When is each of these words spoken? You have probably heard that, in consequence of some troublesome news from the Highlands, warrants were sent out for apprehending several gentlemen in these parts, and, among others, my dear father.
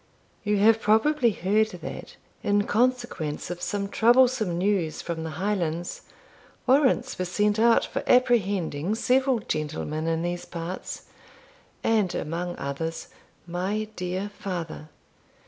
You 0.43 0.57
have 0.57 0.81
probably 0.81 1.29
heard 1.29 1.67
that, 1.67 2.15
in 2.41 2.63
consequence 2.63 3.51
of 3.51 3.61
some 3.61 3.87
troublesome 3.87 4.57
news 4.57 4.99
from 4.99 5.23
the 5.23 5.29
Highlands, 5.37 6.01
warrants 6.65 7.19
were 7.19 7.25
sent 7.25 7.59
out 7.59 7.85
for 7.85 8.01
apprehending 8.07 8.95
several 8.95 9.37
gentlemen 9.37 10.07
in 10.07 10.23
these 10.23 10.45
parts, 10.45 11.03
and, 11.83 12.15
among 12.15 12.55
others, 12.55 13.09
my 13.45 13.89
dear 13.95 14.31
father. 14.39 14.89